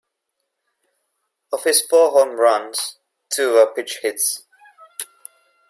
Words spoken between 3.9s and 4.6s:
hits.